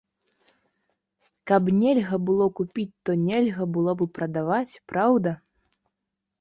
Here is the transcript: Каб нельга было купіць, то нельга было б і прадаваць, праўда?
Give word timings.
Каб 1.51 1.63
нельга 1.81 2.19
было 2.31 2.47
купіць, 2.61 2.87
то 3.09 3.17
нельга 3.29 3.63
было 3.79 3.91
б 4.03 4.11
і 4.11 4.13
прадаваць, 4.19 4.73
праўда? 4.93 5.39